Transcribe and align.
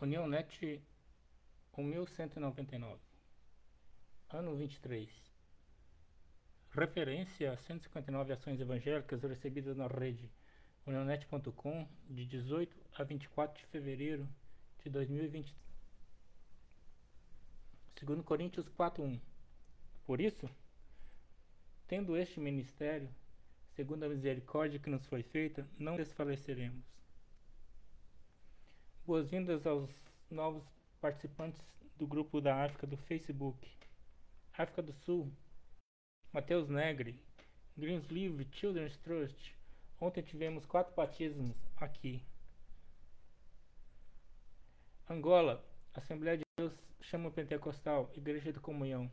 União 0.00 0.26
Net 0.26 0.82
1199. 1.76 2.98
Ano 4.30 4.56
23. 4.56 5.10
Referência 6.70 7.52
a 7.52 7.56
159 7.58 8.32
ações 8.32 8.58
evangélicas 8.58 9.22
recebidas 9.22 9.76
na 9.76 9.86
rede 9.86 10.32
unionet.com 10.86 11.86
de 12.08 12.24
18 12.24 12.74
a 12.94 13.04
24 13.04 13.60
de 13.60 13.66
fevereiro 13.66 14.26
de 14.82 14.88
2020. 14.88 15.54
Segundo 17.94 18.24
Coríntios 18.24 18.70
4:1. 18.70 19.20
Por 20.06 20.18
isso, 20.18 20.48
tendo 21.86 22.16
este 22.16 22.40
ministério, 22.40 23.14
segundo 23.76 24.04
a 24.04 24.08
misericórdia 24.08 24.80
que 24.80 24.88
nos 24.88 25.04
foi 25.04 25.22
feita, 25.22 25.68
não 25.78 25.96
desfaleceremos. 25.96 26.99
Boas-vindas 29.06 29.66
aos 29.66 29.90
novos 30.30 30.62
participantes 31.00 31.60
do 31.96 32.06
grupo 32.06 32.40
da 32.40 32.64
África 32.64 32.86
do 32.86 32.96
Facebook. 32.96 33.66
África 34.52 34.82
do 34.82 34.92
Sul, 34.92 35.32
Mateus 36.32 36.68
Negri, 36.68 37.18
Greensleeve 37.76 38.46
Children's 38.52 38.96
Trust. 38.98 39.56
Ontem 39.98 40.22
tivemos 40.22 40.66
quatro 40.66 40.94
batismos 40.94 41.56
aqui. 41.76 42.22
Angola, 45.08 45.64
Assembleia 45.94 46.36
de 46.36 46.44
Deus 46.58 46.74
Chama 47.00 47.30
Pentecostal, 47.30 48.12
Igreja 48.14 48.52
de 48.52 48.60
Comunhão. 48.60 49.10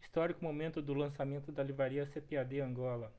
Histórico 0.00 0.42
momento 0.42 0.80
do 0.80 0.94
lançamento 0.94 1.50
da 1.50 1.64
livraria 1.64 2.06
CPAD 2.06 2.60
Angola. 2.60 3.12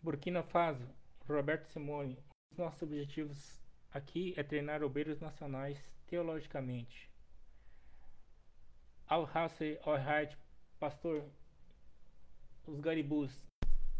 Burkina 0.00 0.42
Faso, 0.42 0.86
Roberto 1.26 1.64
Simone. 1.64 2.18
Os 2.50 2.58
nossos 2.58 2.82
objetivos 2.82 3.60
aqui 3.92 4.34
é 4.36 4.42
treinar 4.42 4.82
obreiros 4.82 5.20
nacionais 5.20 5.78
teologicamente. 6.08 7.08
Al-Hassi 9.06 9.78
Al-Hayat, 9.84 10.36
pastor 10.78 11.24
Os 12.66 12.80
Garibus. 12.80 13.32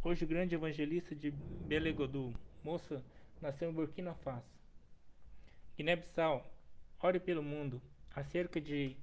Hoje 0.03 0.27
grande 0.27 0.57
evangelista 0.57 1.15
de 1.15 1.31
Belegodu. 1.31 2.35
Moça, 2.65 3.05
nasceu 3.41 3.71
em 3.71 3.73
Burkina 3.73 4.15
Faso. 4.15 4.53
Guiné-Bissau, 5.77 6.45
ore 7.01 7.21
pelo 7.21 7.43
mundo. 7.43 7.81
Há 8.13 8.25
cerca 8.25 8.61
de 8.61 8.97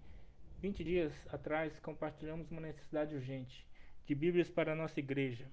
20 0.60 0.84
dias 0.84 1.14
atrás 1.34 1.80
compartilhamos 1.80 2.52
uma 2.52 2.62
necessidade 2.62 3.16
urgente 3.16 3.66
de 4.06 4.14
Bíblias 4.14 4.52
para 4.52 4.74
a 4.74 4.76
nossa 4.76 5.00
igreja. 5.00 5.50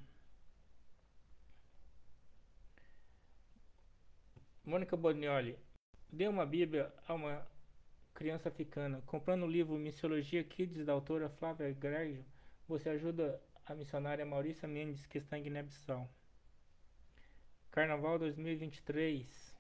Mônica 4.67 4.97
Bonioli, 4.97 5.59
dê 6.11 6.27
uma 6.27 6.47
Bíblia 6.47 6.91
a 7.07 7.13
uma 7.13 7.47
criança 8.15 8.49
africana. 8.49 9.03
Comprando 9.05 9.43
o 9.43 9.51
livro 9.51 9.77
Missiologia 9.77 10.43
Kids 10.43 10.87
da 10.87 10.93
autora 10.95 11.29
Flávia 11.29 11.71
Greggio, 11.71 12.25
você 12.67 12.89
ajuda 12.89 13.39
a 13.67 13.75
missionária 13.75 14.25
Maurícia 14.25 14.67
Mendes, 14.67 15.05
que 15.05 15.19
está 15.19 15.39
em 15.39 15.43
Guiné-Bissau. 15.43 16.09
Carnaval 17.71 18.19
2023. 18.19 19.55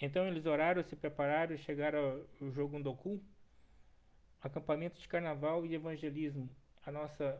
Então 0.00 0.26
eles 0.26 0.46
oraram, 0.46 0.82
se 0.82 0.96
prepararam 0.96 1.54
e 1.54 1.58
chegaram 1.58 2.26
ao 2.40 2.50
jogo 2.52 2.78
Ndoku. 2.78 3.22
Acampamento 4.40 4.98
de 4.98 5.06
carnaval 5.06 5.66
e 5.66 5.74
evangelismo. 5.74 6.48
A 6.86 6.90
nossa 6.90 7.38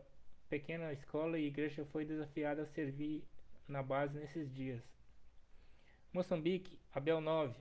pequena 0.51 0.93
escola 0.93 1.39
e 1.39 1.47
igreja 1.47 1.87
foi 1.87 2.05
desafiada 2.05 2.63
a 2.63 2.67
servir 2.67 3.25
na 3.67 3.83
base 3.83 4.19
nesses 4.19 4.53
dias. 4.53 4.96
Moçambique, 6.17 6.81
Abel 6.95 7.21
9. 7.21 7.55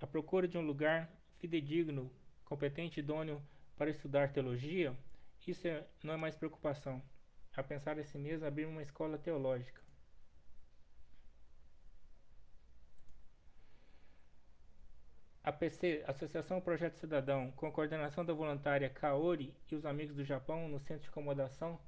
A 0.00 0.06
procura 0.06 0.48
de 0.48 0.58
um 0.58 0.66
lugar 0.66 1.08
fidedigno, 1.38 2.10
competente 2.44 2.98
e 2.98 3.02
idôneo 3.04 3.40
para 3.76 3.88
estudar 3.88 4.32
teologia, 4.32 4.98
isso 5.46 5.68
é, 5.68 5.86
não 6.02 6.14
é 6.14 6.16
mais 6.16 6.34
preocupação. 6.34 7.00
A 7.56 7.62
pensar 7.62 7.96
em 7.98 8.02
si 8.02 8.18
mesmo, 8.18 8.44
abrir 8.44 8.66
uma 8.66 8.82
escola 8.82 9.16
teológica. 9.16 9.80
APC, 15.44 16.02
Associação 16.04 16.60
Projeto 16.60 16.94
Cidadão, 16.94 17.52
com 17.52 17.66
a 17.66 17.70
coordenação 17.70 18.24
da 18.24 18.32
voluntária 18.32 18.90
Kaori 18.90 19.54
e 19.70 19.76
os 19.76 19.86
amigos 19.86 20.16
do 20.16 20.24
Japão 20.24 20.68
no 20.68 20.80
Centro 20.80 21.04
de 21.04 21.08
Acomodação 21.10 21.80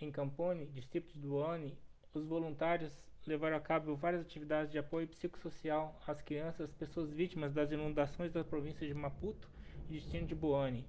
em 0.00 0.10
Campone, 0.10 0.66
distrito 0.66 1.12
de 1.12 1.20
Duane, 1.20 1.78
os 2.12 2.26
voluntários 2.26 3.11
levaram 3.26 3.56
a 3.56 3.60
cabo 3.60 3.94
várias 3.96 4.22
atividades 4.22 4.70
de 4.70 4.78
apoio 4.78 5.06
psicossocial 5.08 6.00
às 6.06 6.20
crianças, 6.20 6.72
pessoas 6.72 7.12
vítimas 7.12 7.52
das 7.52 7.70
inundações 7.70 8.32
da 8.32 8.42
província 8.42 8.86
de 8.86 8.94
Maputo 8.94 9.48
e 9.88 9.94
destino 9.94 10.26
de 10.26 10.34
Boane. 10.34 10.86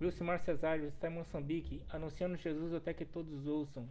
Wilson 0.00 0.36
Cesário 0.38 0.88
está 0.88 1.08
em 1.08 1.14
Moçambique, 1.14 1.84
anunciando 1.88 2.36
Jesus 2.36 2.74
até 2.74 2.92
que 2.92 3.04
todos 3.04 3.46
ouçam. 3.46 3.88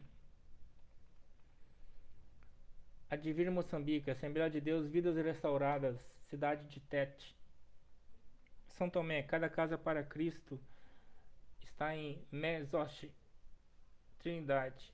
Advir 3.09 3.49
Moçambique, 3.51 4.11
Assembleia 4.11 4.49
de 4.49 4.61
Deus, 4.61 4.87
Vidas 4.87 5.15
Restauradas, 5.15 5.99
cidade 6.23 6.67
de 6.67 6.79
Tete. 6.79 7.35
São 8.67 8.89
Tomé, 8.89 9.23
Cada 9.23 9.49
Casa 9.49 9.77
para 9.77 10.03
Cristo, 10.03 10.59
está 11.61 11.95
em 11.95 12.25
Mesoche, 12.31 13.11
Trindade. 14.19 14.93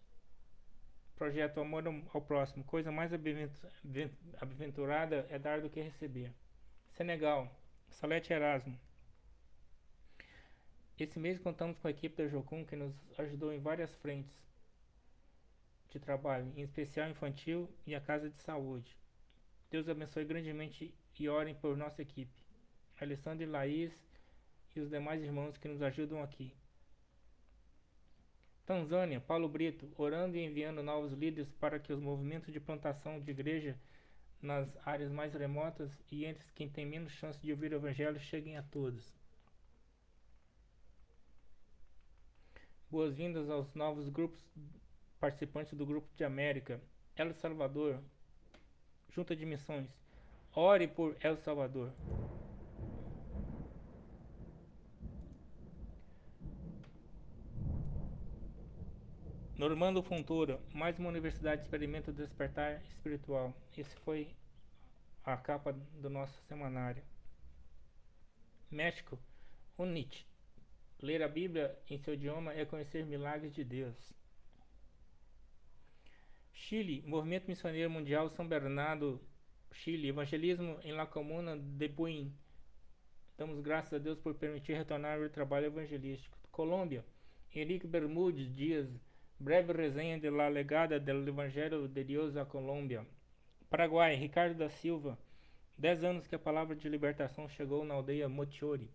Projeto 1.17 1.59
Amor 1.59 1.83
ao 2.13 2.22
Próximo. 2.22 2.63
Coisa 2.63 2.91
mais 2.91 3.11
aventurada 4.39 5.25
é 5.31 5.39
dar 5.39 5.61
do 5.61 5.69
que 5.69 5.81
receber. 5.81 6.31
Senegal. 6.91 7.51
Salete 7.89 8.31
Erasmo. 8.31 8.79
Esse 11.00 11.19
mês 11.19 11.39
contamos 11.39 11.79
com 11.79 11.88
a 11.88 11.91
equipe 11.91 12.16
da 12.16 12.28
Jocum 12.28 12.63
que 12.63 12.75
nos 12.75 12.94
ajudou 13.17 13.51
em 13.51 13.59
várias 13.59 13.95
frentes 13.95 14.35
de 15.89 16.00
trabalho, 16.00 16.53
em 16.55 16.61
especial 16.61 17.09
infantil 17.09 17.67
e 17.85 17.95
a 17.95 18.01
casa 18.01 18.29
de 18.29 18.38
saúde. 18.38 18.95
Deus 19.72 19.89
abençoe 19.89 20.23
grandemente 20.23 20.94
e 21.19 21.28
orem 21.28 21.55
por 21.55 21.75
nossa 21.75 22.01
equipe. 22.01 22.44
Alessandro 23.01 23.44
e 23.44 23.47
Laís 23.47 23.99
e 24.75 24.79
os 24.79 24.89
demais 24.91 25.23
irmãos 25.23 25.57
que 25.57 25.67
nos 25.67 25.81
ajudam 25.81 26.22
aqui. 26.22 26.53
Tanzânia, 28.67 29.22
Paulo 29.22 29.47
Brito, 29.47 29.89
orando 29.97 30.35
e 30.35 30.44
enviando 30.44 30.83
novos 30.83 31.13
líderes 31.13 31.50
para 31.53 31.79
que 31.79 31.94
os 31.94 32.01
movimentos 32.01 32.51
de 32.51 32.59
plantação 32.59 33.17
de 33.17 33.31
igreja 33.31 33.79
nas 34.41 34.78
áreas 34.85 35.09
mais 35.09 35.33
remotas 35.33 35.97
e 36.11 36.25
entre 36.25 36.45
quem 36.53 36.67
tem 36.67 36.85
menos 36.85 37.13
chance 37.13 37.39
de 37.39 37.50
ouvir 37.50 37.72
o 37.72 37.78
evangelho 37.78 38.19
cheguem 38.19 38.57
a 38.57 38.63
todos. 38.63 39.16
Boas-vindas 42.91 43.50
aos 43.50 43.73
novos 43.73 44.09
grupos 44.09 44.45
participantes 45.17 45.73
do 45.73 45.85
grupo 45.85 46.13
de 46.17 46.25
América, 46.25 46.81
El 47.16 47.34
Salvador, 47.35 48.03
Junta 49.09 49.34
de 49.34 49.45
Missões. 49.45 49.89
Ore 50.53 50.89
por 50.89 51.16
El 51.22 51.38
Salvador. 51.38 51.94
Normando 59.57 60.03
Fontoura, 60.03 60.62
mais 60.72 61.00
uma 61.00 61.09
universidade 61.09 61.63
experimenta 61.63 62.12
o 62.12 62.13
despertar 62.13 62.79
espiritual. 62.91 63.57
Esse 63.75 63.95
foi 64.01 64.28
a 65.25 65.35
capa 65.35 65.73
do 65.73 66.12
nosso 66.12 66.40
semanário. 66.44 67.01
México, 68.69 69.17
UNIT. 69.75 70.28
Ler 71.01 71.23
a 71.23 71.28
Bíblia 71.28 71.75
em 71.90 71.97
seu 71.97 72.13
idioma 72.13 72.53
é 72.53 72.66
conhecer 72.66 73.03
milagres 73.03 73.51
de 73.56 73.63
Deus. 73.63 74.13
Chile, 76.53 77.02
Movimento 77.08 77.47
Missioneiro 77.47 77.90
Mundial 77.90 78.29
São 78.29 78.47
Bernardo, 78.47 79.20
Chile, 79.72 80.09
Evangelismo 80.09 80.79
em 80.84 80.91
La 80.91 81.08
Comuna 81.08 81.58
de 81.58 81.87
Buin. 81.87 82.31
Damos 83.35 83.59
graças 83.61 83.93
a 83.93 83.97
Deus 83.97 84.20
por 84.20 84.35
permitir 84.35 84.73
retornar 84.73 85.20
ao 85.20 85.29
trabalho 85.29 85.66
evangelístico. 85.66 86.37
Colômbia, 86.52 87.03
Henrique 87.52 87.87
Bermúdez 87.87 88.55
Dias, 88.55 88.87
Breve 89.39 89.72
resenha 89.72 90.19
de 90.19 90.31
la 90.31 90.49
legada 90.49 90.99
del 90.99 91.28
Evangelho 91.28 91.87
de 91.87 92.03
Deus 92.03 92.35
à 92.35 92.43
Colômbia. 92.43 93.05
Paraguai, 93.69 94.16
Ricardo 94.16 94.57
da 94.57 94.67
Silva. 94.67 95.17
Dez 95.78 96.03
anos 96.03 96.25
que 96.25 96.34
a 96.34 96.39
palavra 96.39 96.75
de 96.75 96.89
libertação 96.89 97.47
chegou 97.47 97.85
na 97.85 97.93
aldeia 97.93 98.28
Mochiori. 98.28 98.89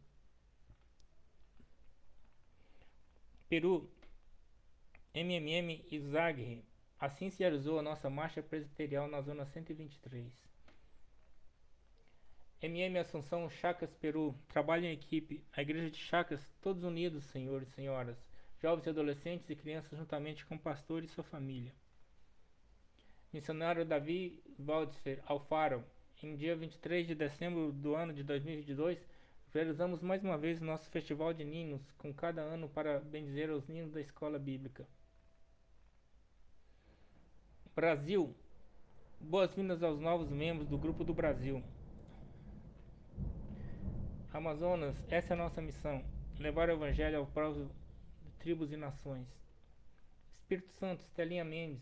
Peru, 3.49 3.89
MMM 5.15 5.85
e 5.89 6.01
Zagre. 6.01 6.65
Assim 6.99 7.31
se 7.31 7.39
realizou 7.39 7.79
a 7.79 7.83
nossa 7.83 8.11
marcha 8.11 8.43
presbiterial 8.43 9.07
na 9.07 9.21
zona 9.21 9.47
123. 9.47 10.33
MM 12.63 12.99
Assunção 12.99 13.49
Chacas 13.49 13.95
Peru. 13.95 14.35
Trabalho 14.49 14.87
em 14.87 14.93
equipe. 14.93 15.45
A 15.53 15.63
igreja 15.63 15.89
de 15.89 15.99
Chacas, 15.99 16.53
todos 16.61 16.83
unidos, 16.83 17.23
senhores 17.25 17.69
e 17.69 17.73
senhoras 17.73 18.32
jovens 18.63 18.87
e 18.87 18.91
adolescentes 18.91 19.51
e 19.51 19.57
crianças 19.57 19.99
juntamente 19.99 20.47
com 20.47 20.55
o 20.55 20.59
pastor 20.59 21.03
e 21.03 21.09
sua 21.09 21.25
família. 21.25 21.75
Missionário 23.33 23.85
Davi 23.85 24.41
Waldser 24.57 25.21
Alfaro, 25.27 25.85
em 26.23 26.37
dia 26.37 26.55
23 26.55 27.09
de 27.09 27.15
dezembro 27.17 27.73
do 27.73 27.97
ano 27.97 28.13
de 28.13 28.23
2022, 28.23 29.05
realizamos 29.53 30.01
mais 30.01 30.23
uma 30.23 30.39
vez 30.39 30.63
o 30.63 30.65
nosso 30.65 30.89
festival 30.91 31.35
de 31.35 31.45
ninos, 31.45 31.83
com 31.99 32.15
cada 32.15 32.41
ano 32.41 32.69
para 32.69 33.01
bendizer 33.01 33.51
os 33.51 33.67
ninos 33.67 33.91
da 33.91 34.01
escola 34.01 34.39
bíblica. 34.39 34.87
Brasil. 37.75 38.33
Boas-vindas 39.19 39.83
aos 39.83 39.99
novos 39.99 40.31
membros 40.31 40.69
do 40.69 40.79
Grupo 40.79 41.03
do 41.03 41.15
Brasil. 41.15 41.65
Amazonas, 44.33 45.05
essa 45.11 45.33
é 45.33 45.35
a 45.35 45.39
nossa 45.39 45.61
missão: 45.61 46.05
levar 46.39 46.69
o 46.69 46.73
Evangelho 46.73 47.19
ao 47.19 47.27
próximo 47.27 47.82
tribos 48.43 48.73
e 48.73 48.77
nações. 48.77 49.29
Espírito 50.33 50.73
Santo, 50.73 51.01
Estelinha 51.05 51.45
Mendes, 51.45 51.81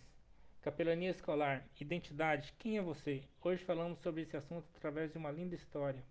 Capelania 0.61 1.09
Escolar, 1.09 1.67
Identidade, 1.81 2.53
quem 2.59 2.77
é 2.77 2.83
você? 2.83 3.25
Hoje 3.41 3.65
falamos 3.65 3.99
sobre 4.01 4.21
esse 4.21 4.37
assunto 4.37 4.69
através 4.77 5.11
de 5.11 5.17
uma 5.17 5.31
linda 5.31 5.55
história. 5.55 6.05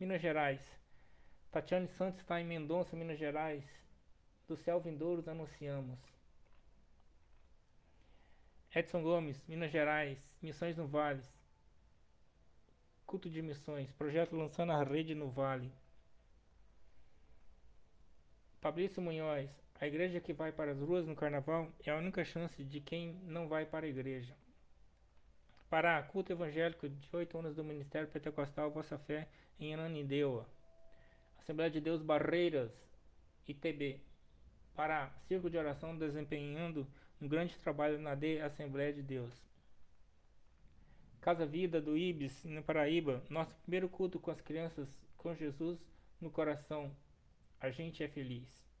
Minas 0.00 0.22
Gerais, 0.22 0.62
Tatiane 1.50 1.88
Santos 1.88 2.20
está 2.20 2.40
em 2.40 2.44
Mendonça, 2.46 2.96
Minas 2.96 3.18
Gerais. 3.18 3.66
Do 4.48 4.56
céu 4.56 4.80
vindouros 4.80 5.28
anunciamos. 5.28 5.98
Edson 8.74 9.02
Gomes, 9.02 9.46
Minas 9.46 9.70
Gerais, 9.70 10.38
Missões 10.40 10.78
no 10.78 10.86
Vale. 10.86 11.22
Culto 13.04 13.28
de 13.28 13.42
Missões, 13.42 13.92
projeto 13.92 14.34
lançando 14.34 14.72
a 14.72 14.82
rede 14.82 15.14
no 15.14 15.30
Vale. 15.30 15.70
Fabrício 18.58 19.02
Munhoz, 19.02 19.61
a 19.82 19.86
igreja 19.88 20.20
que 20.20 20.32
vai 20.32 20.52
para 20.52 20.70
as 20.70 20.78
ruas 20.78 21.08
no 21.08 21.16
carnaval 21.16 21.68
é 21.84 21.90
a 21.90 21.96
única 21.96 22.24
chance 22.24 22.62
de 22.62 22.80
quem 22.80 23.14
não 23.24 23.48
vai 23.48 23.66
para 23.66 23.84
a 23.84 23.88
igreja. 23.88 24.32
Pará, 25.68 26.00
culto 26.04 26.30
evangélico 26.30 26.88
de 26.88 27.16
oito 27.16 27.36
anos 27.36 27.56
do 27.56 27.64
Ministério 27.64 28.06
Pentecostal 28.06 28.70
Vossa 28.70 28.96
Fé 28.96 29.26
em 29.58 29.74
Ananindeua. 29.74 30.46
Assembleia 31.36 31.68
de 31.68 31.80
Deus 31.80 32.00
Barreiras, 32.00 32.70
ITB. 33.48 34.00
Pará, 34.72 35.12
Círculo 35.26 35.50
de 35.50 35.58
Oração 35.58 35.98
desempenhando 35.98 36.86
um 37.20 37.26
grande 37.26 37.58
trabalho 37.58 37.98
na 37.98 38.14
D 38.14 38.40
Assembleia 38.40 38.92
de 38.92 39.02
Deus. 39.02 39.34
Casa 41.20 41.44
Vida 41.44 41.80
do 41.80 41.98
Ibis, 41.98 42.44
no 42.44 42.62
Paraíba, 42.62 43.20
nosso 43.28 43.56
primeiro 43.56 43.88
culto 43.88 44.20
com 44.20 44.30
as 44.30 44.40
crianças 44.40 44.88
com 45.16 45.34
Jesus 45.34 45.84
no 46.20 46.30
coração. 46.30 46.96
A 47.60 47.68
gente 47.68 48.04
é 48.04 48.06
feliz. 48.06 48.71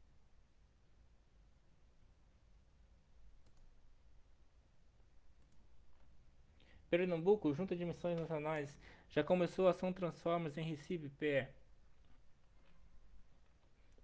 Pernambuco, 6.92 7.54
Junta 7.54 7.74
de 7.74 7.86
Missões 7.86 8.18
Nacionais, 8.18 8.78
já 9.08 9.24
começou 9.24 9.66
a 9.66 9.70
ação 9.70 9.94
Transformers 9.94 10.58
em 10.58 10.62
Recife, 10.62 11.08
PE. 11.08 11.48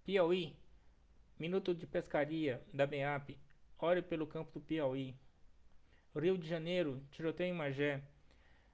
Piauí, 0.07 0.57
Minuto 1.39 1.75
de 1.75 1.87
Pescaria, 1.87 2.63
da 2.73 2.87
BEAP, 2.87 3.39
Ore 3.79 4.01
pelo 4.01 4.27
campo 4.27 4.59
do 4.59 4.65
Piauí. 4.65 5.15
Rio 6.17 6.39
de 6.39 6.49
Janeiro, 6.49 7.03
tiroteio 7.11 7.53
em 7.53 7.55
Magé. 7.55 8.01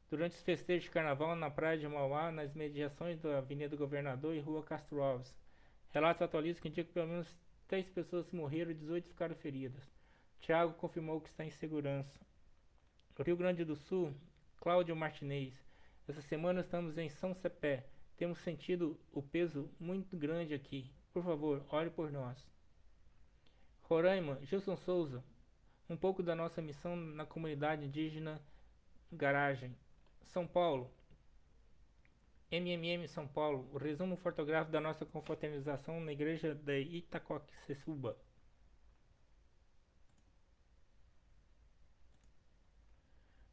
Durante 0.08 0.37
os 0.37 0.43
festejos 0.44 0.84
de 0.84 0.90
carnaval 0.90 1.34
na 1.34 1.50
praia 1.50 1.76
de 1.76 1.88
Mauá, 1.88 2.31
nas 2.31 2.55
mediações 2.55 3.19
da 3.19 3.38
Avenida 3.38 3.75
Governador 3.75 4.37
e 4.37 4.38
Rua 4.38 4.62
Castro 4.62 5.02
Alves. 5.02 5.34
Relatos 5.90 6.22
atualizam 6.22 6.62
que 6.62 6.69
indicam 6.69 6.87
que 6.87 6.94
pelo 6.94 7.08
menos 7.08 7.40
3 7.66 7.88
pessoas 7.88 8.31
morreram 8.31 8.70
e 8.70 8.75
18 8.75 9.08
ficaram 9.08 9.34
feridas. 9.34 9.93
Tiago 10.38 10.75
confirmou 10.75 11.20
que 11.20 11.31
está 11.31 11.44
em 11.44 11.50
segurança. 11.50 12.24
Rio 13.22 13.37
Grande 13.37 13.64
do 13.64 13.76
Sul, 13.76 14.12
Cláudio 14.56 14.96
Martinez. 14.96 15.55
Essa 16.08 16.20
semana 16.20 16.61
estamos 16.61 16.99
em 16.99 17.08
São 17.08 17.32
Cepé. 17.32 17.87
Temos 18.16 18.38
sentido 18.38 18.99
o 19.12 19.22
peso 19.22 19.70
muito 19.78 20.16
grande 20.16 20.52
aqui. 20.52 20.93
Por 21.12 21.22
favor, 21.22 21.64
ore 21.70 21.90
por 21.90 22.11
nós. 22.11 22.37
Roraima, 23.82 24.40
Gilson 24.43 24.76
Souza. 24.76 25.25
Um 25.88 25.96
pouco 25.96 26.22
da 26.25 26.34
nossa 26.34 26.61
missão 26.61 26.96
na 26.96 27.25
comunidade 27.25 27.84
indígena 27.84 28.43
Garagem. 29.12 29.76
São 30.20 30.46
Paulo. 30.46 30.90
MMM 32.50 33.06
São 33.06 33.28
Paulo. 33.28 33.70
O 33.72 33.78
resumo 33.78 34.16
fotográfico 34.16 34.72
da 34.72 34.81
nossa 34.81 35.06
confraternização 35.06 36.00
na 36.00 36.12
igreja 36.12 36.52
de 36.52 36.81
Itacoaxeçuba. 36.81 38.19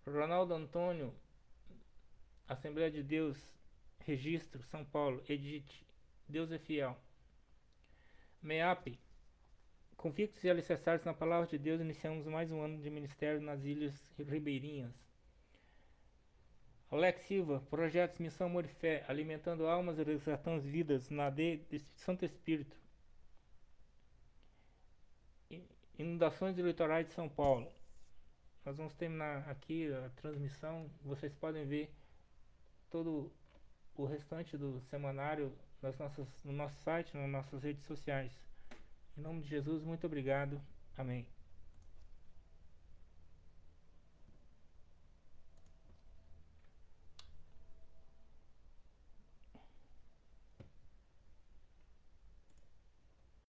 Ronaldo 0.05 0.53
Antônio. 0.53 1.13
Assembleia 2.47 2.91
de 2.91 3.03
Deus. 3.03 3.37
Registro. 3.99 4.63
São 4.63 4.83
Paulo. 4.83 5.23
Edite. 5.27 5.85
Deus 6.27 6.51
é 6.51 6.57
fiel. 6.57 6.97
MEAP. 8.41 8.99
Convictos 9.95 10.43
e 10.43 10.49
alicerçados 10.49 11.05
na 11.05 11.13
palavra 11.13 11.45
de 11.45 11.59
Deus, 11.59 11.79
iniciamos 11.79 12.25
mais 12.25 12.51
um 12.51 12.59
ano 12.59 12.81
de 12.81 12.89
ministério 12.89 13.39
nas 13.39 13.63
Ilhas 13.63 13.93
Ribeirinhas. 14.17 14.91
Alex 16.89 17.21
Silva, 17.21 17.61
Projetos 17.69 18.17
Missão 18.17 18.47
Amor 18.47 18.65
e 18.65 18.67
Fé, 18.67 19.05
alimentando 19.07 19.67
almas 19.67 19.99
e 19.99 20.03
resgatando 20.03 20.61
vidas 20.61 21.11
na 21.11 21.29
D 21.29 21.57
de 21.69 21.77
Santo 21.79 22.25
Espírito. 22.25 22.75
Inundações 25.99 26.55
do 26.55 26.65
litorais 26.65 27.05
de 27.05 27.13
São 27.13 27.29
Paulo. 27.29 27.71
Nós 28.65 28.77
vamos 28.77 28.93
terminar 28.93 29.49
aqui 29.49 29.91
a 29.91 30.09
transmissão. 30.21 30.89
Vocês 31.03 31.33
podem 31.33 31.65
ver 31.65 31.91
todo 32.89 33.31
o 33.95 34.05
restante 34.05 34.57
do 34.57 34.79
semanário 34.81 35.51
nas 35.81 35.97
nossas, 35.97 36.27
no 36.43 36.51
nosso 36.51 36.79
site, 36.83 37.15
nas 37.17 37.29
nossas 37.29 37.63
redes 37.63 37.83
sociais. 37.83 38.31
Em 39.17 39.21
nome 39.21 39.41
de 39.41 39.49
Jesus, 39.49 39.83
muito 39.83 40.05
obrigado. 40.05 40.61
Amém. 40.97 41.25